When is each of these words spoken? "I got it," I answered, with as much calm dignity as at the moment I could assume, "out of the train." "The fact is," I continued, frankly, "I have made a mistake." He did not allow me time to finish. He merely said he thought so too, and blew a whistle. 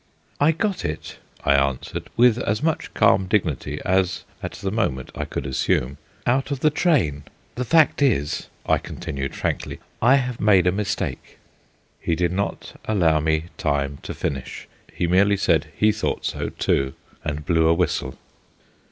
"I 0.39 0.51
got 0.51 0.83
it," 0.83 1.19
I 1.45 1.53
answered, 1.53 2.09
with 2.17 2.39
as 2.39 2.63
much 2.63 2.91
calm 2.95 3.27
dignity 3.27 3.79
as 3.85 4.23
at 4.41 4.53
the 4.53 4.71
moment 4.71 5.11
I 5.13 5.25
could 5.25 5.45
assume, 5.45 5.99
"out 6.25 6.49
of 6.49 6.61
the 6.61 6.71
train." 6.71 7.23
"The 7.53 7.65
fact 7.65 8.01
is," 8.01 8.49
I 8.65 8.79
continued, 8.79 9.35
frankly, 9.35 9.77
"I 10.01 10.15
have 10.15 10.41
made 10.41 10.65
a 10.65 10.71
mistake." 10.71 11.37
He 11.99 12.15
did 12.15 12.31
not 12.31 12.81
allow 12.85 13.19
me 13.19 13.49
time 13.59 13.99
to 14.01 14.15
finish. 14.15 14.67
He 14.91 15.05
merely 15.05 15.37
said 15.37 15.67
he 15.77 15.91
thought 15.91 16.25
so 16.25 16.49
too, 16.49 16.95
and 17.23 17.45
blew 17.45 17.67
a 17.67 17.73
whistle. 17.75 18.17